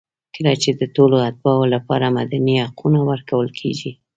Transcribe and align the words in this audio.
کله 0.35 0.53
چې 0.63 0.69
د 0.79 0.81
ټولو 0.95 1.15
اتباعو 1.27 1.65
لپاره 1.75 2.13
مدني 2.17 2.55
حقونه 2.65 2.99
ورکول 3.11 3.47
کېږي. 3.59 3.91